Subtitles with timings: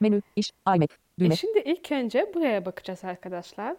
[0.00, 1.36] Menü, iş, iMac, E düğme.
[1.36, 3.76] şimdi ilk önce buraya bakacağız arkadaşlar.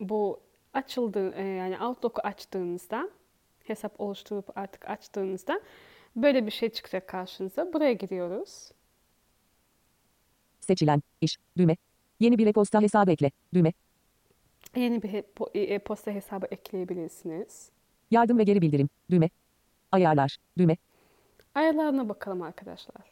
[0.00, 0.40] Bu
[0.74, 3.10] açıldı e, yani Outlook'u açtığınızda
[3.64, 5.60] hesap oluşturup artık açtığınızda
[6.16, 7.72] böyle bir şey çıkacak karşınıza.
[7.72, 8.70] Buraya giriyoruz.
[10.60, 11.76] Seçilen, iş, düğme.
[12.20, 13.72] Yeni bir e-posta hesabı ekle, düğme.
[14.76, 15.14] Yeni bir
[15.54, 17.70] e- e-posta hesabı ekleyebilirsiniz.
[18.10, 19.30] Yardım ve geri bildirim, düğme.
[19.92, 20.76] Ayarlar, düğme.
[21.54, 23.02] Ayarlarına bakalım arkadaşlar.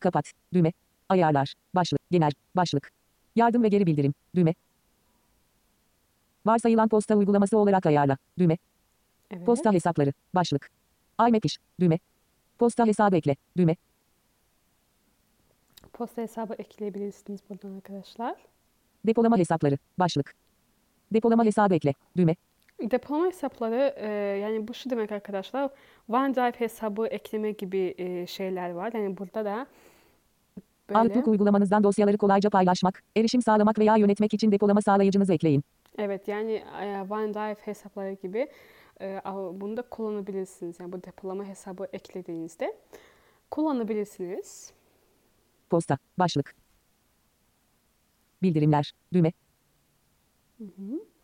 [0.00, 0.32] Kapat.
[0.52, 0.72] Düğme.
[1.08, 1.54] Ayarlar.
[1.74, 2.00] Başlık.
[2.10, 2.30] Genel.
[2.56, 2.90] Başlık.
[3.36, 4.14] Yardım ve geri bildirim.
[4.34, 4.54] Düğme.
[6.46, 8.16] Varsayılan posta uygulaması olarak ayarla.
[8.38, 8.58] Düğme.
[9.30, 9.46] Evet.
[9.46, 10.12] Posta hesapları.
[10.34, 10.70] Başlık.
[11.28, 11.58] iMac iş.
[11.80, 11.98] Düğme.
[12.58, 13.36] Posta hesabı ekle.
[13.56, 13.76] Düğme.
[15.92, 18.36] Posta hesabı ekleyebilirsiniz buradan arkadaşlar.
[19.06, 19.78] Depolama hesapları.
[19.98, 20.34] Başlık.
[21.12, 21.94] Depolama hesabı ekle.
[22.16, 22.36] Düğme.
[22.80, 24.08] Depolama hesapları e,
[24.42, 25.70] yani bu şu demek arkadaşlar
[26.08, 28.92] OneDrive hesabı ekleme gibi e, şeyler var.
[28.94, 29.66] Yani burada da
[30.88, 35.64] böyle Outlook uygulamanızdan dosyaları kolayca paylaşmak, erişim sağlamak veya yönetmek için depolama sağlayıcınızı ekleyin.
[35.98, 38.48] evet yani e, OneDrive hesapları gibi
[39.00, 39.20] e,
[39.52, 40.80] bunu da kullanabilirsiniz.
[40.80, 42.76] Yani bu depolama hesabı eklediğinizde
[43.50, 44.72] kullanabilirsiniz.
[45.70, 45.98] Posta.
[46.18, 46.54] Başlık.
[48.42, 48.92] Bildirimler.
[49.12, 49.32] Düğme.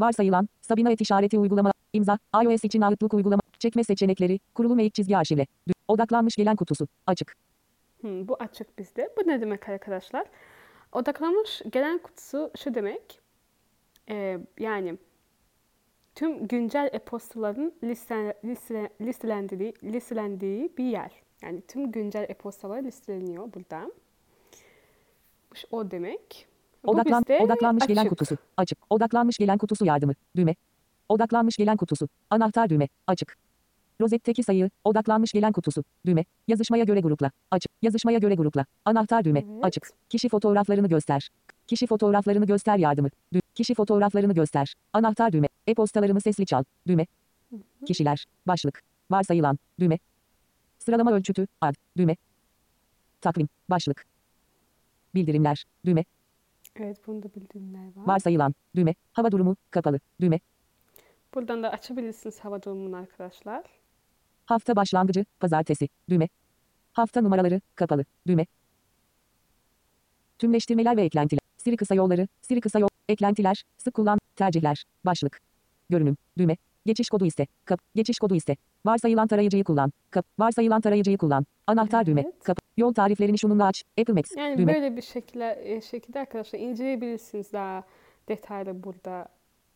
[0.00, 5.16] Varsayılan, Sabina et işareti uygulama, imza, iOS için Outlook uygulama, çekme seçenekleri, kurulum eğik çizgi
[5.16, 5.46] arşivle,
[5.88, 7.34] odaklanmış gelen kutusu, açık,
[8.04, 9.10] Hmm, bu açık bizde.
[9.16, 10.26] Bu ne demek arkadaşlar?
[10.92, 13.20] Odaklanmış gelen kutusu şu demek.
[14.09, 14.98] e, yani
[16.14, 21.12] tüm güncel e-postaların liste, liste, listelendiği, listelendiği bir yer.
[21.43, 23.91] Yani tüm güncel e-postalar listeleniyor burada.
[25.70, 26.47] O demek.
[26.84, 28.10] Odaklan, odaklanmış gelen açık.
[28.10, 30.54] kutusu, açık, odaklanmış gelen kutusu yardımı, düğme,
[31.09, 33.37] odaklanmış gelen kutusu, anahtar düğme, açık,
[34.00, 39.38] rozetteki sayı, odaklanmış gelen kutusu, düğme, yazışmaya göre grupla, açık, yazışmaya göre grupla, anahtar düğme,
[39.38, 39.65] Evet.
[39.65, 41.28] açık, kişi fotoğraflarını göster,
[41.66, 47.06] kişi fotoğraflarını göster yardımı, dü- kişi fotoğraflarını göster, anahtar düğme, e-postalarımı sesli çal, düğme,
[47.87, 49.99] kişiler, başlık, varsayılan, düğme,
[50.78, 52.16] sıralama ölçütü, ad, düğme,
[53.21, 54.06] takvim, başlık,
[55.15, 56.05] bildirimler, düğme,
[56.76, 58.06] Evet bunu da bildirimler var.
[58.06, 60.41] varsayılan, düğme, hava durumu, kapalı, düğme,
[61.34, 63.65] Buradan da açabilirsiniz hava durumunu arkadaşlar.
[64.47, 66.28] Hafta başlangıcı, pazartesi, düğme,
[66.93, 68.47] hafta numaraları, kapalı, düğme,
[70.38, 75.41] tümleştirmeler ve eklentiler, Siri kısa yolları, Siri kısa yol, eklentiler, sık kullan, tercihler, başlık,
[75.91, 76.56] görünüm, düğme,
[76.87, 78.56] geçiş kodu iste, kap, geçiş kodu iste,
[78.87, 82.44] varsayılan tarayıcıyı kullan, kap, varsayılan tarayıcıyı kullan, anahtar düğme, Evet.
[82.44, 86.59] kap, yol tariflerini şununla aç, Apple Maps, Yani düğme, böyle bir şekilde, e, şekilde arkadaşlar
[86.59, 87.84] inceleyebilirsiniz daha
[88.28, 89.28] detaylı burada.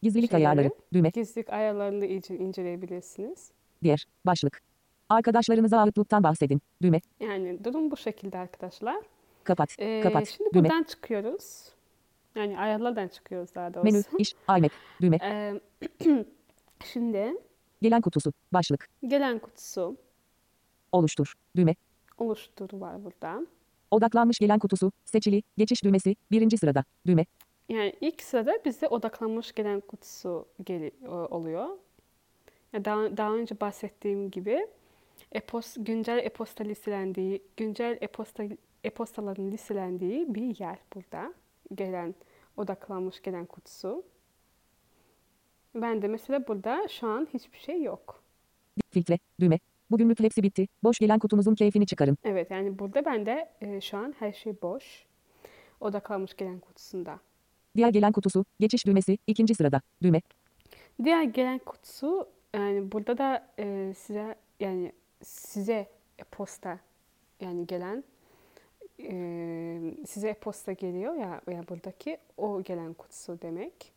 [0.03, 0.49] gizlilik şeyleri.
[0.49, 3.51] ayarları, düğme, Gizlilik ayarlarını inceleyebilirsiniz.
[3.83, 4.61] Diğer, başlık,
[5.09, 8.97] arkadaşlarınıza Outlook'tan bahsedin, düğme, Yani durum bu şekilde arkadaşlar.
[9.45, 11.69] kapat, Ee, kapat, şimdi düğme, buradan çıkıyoruz.
[12.35, 13.93] Yani ayarlardan çıkıyoruz daha doğrusu.
[13.93, 15.61] menü, iş, iMac, düğme, Ee,
[16.85, 17.35] şimdi
[17.83, 19.97] gelen kutusu, başlık, gelen kutusu
[20.93, 21.75] oluştur, düğme,
[22.19, 23.47] oluştur var burada.
[23.91, 27.27] Odaklanmış gelen kutusu, seçili, geçiş düğmesi, birinci sırada, düğme,
[27.69, 31.69] Yani ilk sırada bize odaklanmış gelen kutusu geli, oluyor.
[32.75, 34.67] Daha, daha önce bahsettiğim gibi
[35.33, 38.45] e-post, güncel e-posta listelendiği, güncel e-posta
[38.85, 41.35] e-postaların listelendiği bir yer burada.
[41.75, 42.15] Gelen
[42.57, 44.05] odaklanmış gelen kutusu.
[45.75, 48.23] Ben de mesela burada şu an hiçbir şey yok.
[48.91, 49.59] filtre, düğme,
[49.91, 54.15] bugünlük hepsi bitti, boş gelen kutunuzun keyfini çıkarın, Evet yani burada bende e, şu an
[54.19, 55.07] her şey boş.
[55.81, 57.21] Odaklanmış gelen kutusunda.
[57.77, 60.21] diğer gelen kutusu, geçiş düğmesi, ikinci sırada, düğme,
[61.05, 64.93] Diğer gelen kutusu yani burada da e, size yani
[65.23, 65.87] size
[66.33, 66.79] posta
[67.41, 68.05] yani gelen
[69.01, 73.93] e, size e-posta geliyor ya, ya buradaki o gelen kutusu demek.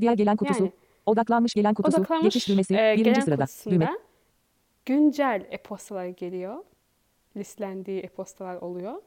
[0.00, 0.64] Diğer gelen kutusu.
[0.64, 0.72] Yani
[1.06, 1.96] Odaklanmış gelen kutusu.
[1.98, 2.74] odaklanmış Geçiş düğmesi.
[2.74, 3.46] e, birinci gelen sırada.
[3.70, 3.98] Düğme.
[4.86, 6.56] güncel e-postalar geliyor.
[7.36, 9.02] Listelendiği e-postalar oluyor.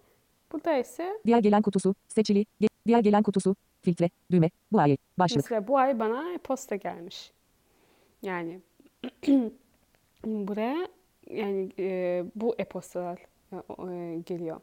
[0.51, 1.95] Burada ise Diğer gelen kutusu.
[2.07, 2.45] Seçili.
[2.61, 3.55] Ge- diğer gelen kutusu.
[3.81, 4.09] Filtre.
[4.31, 4.49] Düğme.
[4.71, 4.97] Bu ay.
[5.19, 5.37] Başlık.
[5.37, 7.31] Mesela bu ay bana e-posta gelmiş.
[8.25, 8.61] Yani
[10.25, 10.87] buraya
[11.29, 13.19] yani e, bu e-postalar
[13.51, 13.55] e,
[13.93, 14.61] e, geliyor.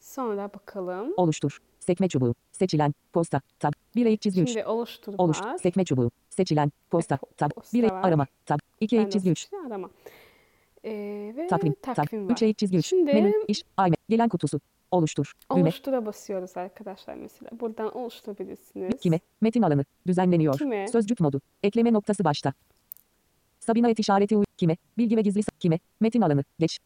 [0.00, 1.14] Sonra bakalım.
[1.16, 1.58] Oluştur.
[1.80, 2.34] Sekme çubuğu.
[2.52, 2.94] Seçilen.
[3.12, 3.40] Posta.
[3.58, 3.72] Tab.
[3.96, 4.48] Bir eğik çizgi 3.
[4.50, 5.38] Şimdi oluştur Oluş.
[5.62, 6.10] Sekme çubuğu.
[6.30, 6.72] Seçilen.
[6.90, 7.14] Posta.
[7.14, 7.50] po- Tab.
[7.74, 8.02] Bir var.
[8.08, 8.26] arama.
[8.46, 8.58] Tab.
[8.80, 9.38] İki eğik çizgi nasıl 3.
[9.38, 9.90] işte arama.
[10.84, 10.92] E,
[11.36, 11.74] ve Takvim.
[11.82, 12.28] takvim, Tab.
[12.28, 12.32] var.
[12.32, 12.86] 3 eğik çizgi 3.
[12.86, 13.32] Şimdi Menü.
[13.48, 13.64] iş.
[13.76, 13.96] Ayme.
[14.08, 14.60] Gelen kutusu.
[14.94, 15.32] Oluştur.
[15.50, 15.62] Düğme.
[15.62, 17.50] oluştura basıyoruz arkadaşlar mesela.
[17.60, 19.00] Buradan oluşturabilirsiniz.
[19.00, 19.20] Kime?
[19.40, 19.84] Metin alanı.
[20.06, 20.58] Düzenleniyor.
[20.58, 20.88] Kime?
[20.88, 21.40] Sözcük modu.
[21.62, 22.52] Ekleme noktası başta.
[23.60, 24.76] Sabina et işareti uy- kime?
[24.98, 25.78] Bilgi ve gizli kime?
[26.00, 26.44] Metin alanı.
[26.58, 26.78] Geç.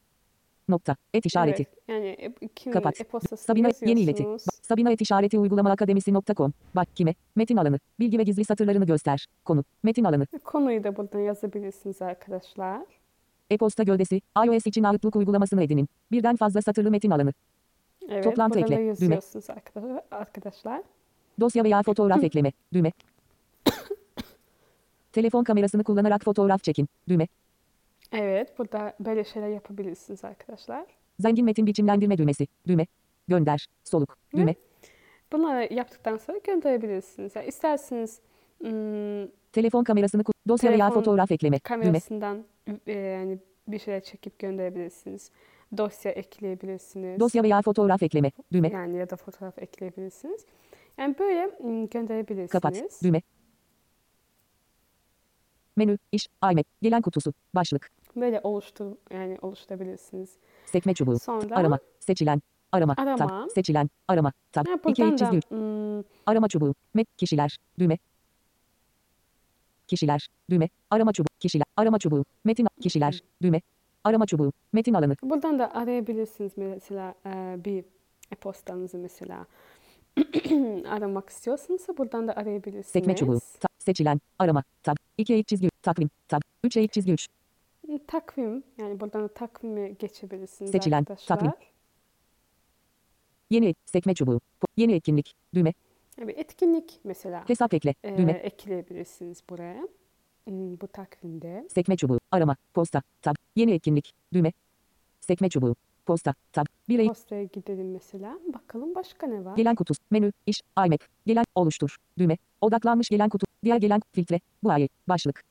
[0.69, 0.96] Nokta.
[1.14, 1.62] Et işareti.
[1.62, 2.96] Evet, yani e, kimin Kapat.
[3.40, 4.26] Sabina yeni ileti.
[4.62, 6.52] Sabina et işareti uygulama akademisi.com.
[6.76, 7.14] Bak kime?
[7.37, 7.78] Metin alanı.
[8.00, 9.26] Bilgi ve gizli satırlarını göster.
[9.44, 9.64] Konu.
[9.82, 10.26] Metin alanı.
[10.44, 12.82] Konuyu da buradan yazabilirsiniz arkadaşlar.
[13.50, 14.20] E-posta gövdesi.
[14.46, 15.88] iOS için Outlook uygulamasını edinin.
[16.12, 17.32] Birden fazla satırlı metin alanı.
[18.08, 19.20] Evet, Toplantı ekle, düğme.
[20.10, 20.82] arkadaşlar.
[21.40, 22.52] Dosya veya fotoğraf ekleme.
[22.72, 22.93] Düğme.
[25.12, 26.88] Telefon kamerasını kullanarak fotoğraf çekin.
[27.08, 27.28] Düğme.
[28.12, 30.87] Evet, burada böyle şeyler yapabilirsiniz arkadaşlar.
[31.19, 32.46] Zengin metin biçimlendirme düğmesi.
[32.66, 32.87] Düğme.
[33.28, 33.66] Gönder.
[33.84, 34.16] Soluk.
[34.37, 34.55] Düğme.
[35.32, 37.37] Bunları yaptıktan sonra gönderebilirsiniz.
[37.37, 38.20] Yani isterseniz
[38.64, 41.58] ım, Telefon kamerasını dosya veya fotoğraf ekleme.
[41.58, 42.44] Kamerasından
[42.87, 43.38] e, yani
[43.69, 45.31] bir şeyler çekip gönderebilirsiniz.
[45.76, 47.20] Dosya ekleyebilirsiniz.
[47.20, 48.32] Dosya veya fotoğraf ekleme.
[48.53, 48.69] Düğme.
[48.69, 50.44] Yani ya da fotoğraf ekleyebilirsiniz.
[50.99, 51.50] Yani böyle
[51.91, 52.50] gönderebilirsiniz.
[52.50, 52.82] Kapat.
[53.03, 53.23] Düğme.
[55.76, 60.37] Menü, iş, iMac, gelen kutusu, başlık, Böyle oluştur yani oluşturabilirsiniz.
[60.67, 62.43] sekme çubuğu, Sonra arama, seçilen,
[62.73, 63.17] arama, Arama.
[63.17, 67.99] tab, seçilen, arama, tab, ha, iki çizgi, ım, arama çubuğu, met, kişiler, düğme,
[69.87, 73.61] kişiler, düğme, arama çubuğu, kişiler, arama çubuğu, metin, kişiler, düğme,
[74.08, 77.84] arama çubuğu, metin alanı, Buradan da arayabilirsiniz mesela e, bir
[78.32, 79.46] e-postanızı mesela
[80.88, 82.87] aramak istiyorsanız buradan da arayabilirsiniz.
[82.87, 87.28] sekme çubuğu, tab, seçilen, arama, tab, iki eğik çizgi, takvim, tab, üç eğik çizgi üç,
[88.06, 91.37] Takvim yani buradan da takvime geçebilirsiniz Seçilen, arkadaşlar.
[91.37, 91.52] takvim.
[93.50, 94.40] yeni, sekme çubuğu,
[94.76, 95.72] yeni etkinlik, düğme,
[96.19, 99.88] Bir etkinlik mesela hesap ekle, e, düğme, ekleyebilirsiniz buraya.
[100.49, 101.67] Hmm, Bu takvimde.
[101.69, 102.21] Sekme çubuğu.
[102.31, 102.56] Arama.
[102.75, 103.03] Posta.
[103.23, 103.35] Tab.
[103.56, 104.15] Yeni etkinlik.
[104.33, 104.53] Düğme.
[105.21, 105.77] Sekme çubuğu.
[106.06, 106.35] Posta.
[106.53, 106.67] Tab.
[106.89, 107.09] Bir.
[107.09, 108.39] Postaya gidelim mesela.
[108.55, 109.56] Bakalım başka ne var?
[109.56, 110.00] Gelen kutusu.
[110.11, 110.33] Menü.
[110.47, 110.99] iş, iMac.
[111.27, 111.45] Gelen.
[111.55, 111.97] Oluştur.
[112.19, 112.37] Düğme.
[112.61, 113.47] Odaklanmış gelen kutu.
[113.65, 114.00] Diğer gelen.
[114.12, 114.41] Filtre.
[114.62, 114.89] Bu ay.
[115.09, 115.45] Başlık.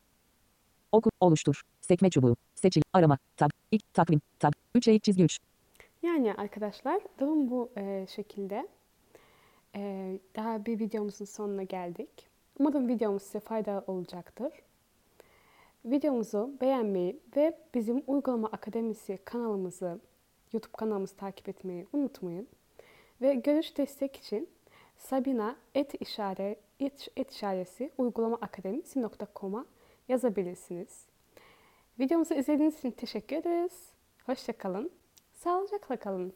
[0.92, 1.10] Oku.
[1.20, 1.62] Oluştur.
[1.82, 2.36] Sekme çubuğu.
[2.56, 2.82] Seçil.
[2.94, 3.18] Arama.
[3.38, 3.50] Tab.
[3.72, 3.94] İlk.
[3.94, 4.22] Takvim.
[4.40, 4.52] Tab.
[4.76, 5.38] 3 eğik çizgi 3.
[6.04, 8.68] Yani arkadaşlar durum bu e, şekilde.
[9.76, 12.10] E, daha bir videomuzun sonuna geldik.
[12.60, 14.54] Umarım videomuz size faydalı olacaktır.
[15.86, 20.00] Videomuzu beğenmeyi ve bizim Uygulama Akademisi kanalımızı,
[20.54, 22.48] YouTube kanalımızı takip etmeyi unutmayın.
[23.22, 24.50] Ve görüş destek için
[24.98, 29.66] Sabina et işare et, et işaresi uygulamaakademisi.com'a
[30.08, 31.06] yazabilirsiniz.
[32.00, 33.92] Videomuzu izlediğiniz için teşekkür ederiz.
[34.26, 34.92] Hoşçakalın.
[35.34, 36.34] Sağlıcakla kalın.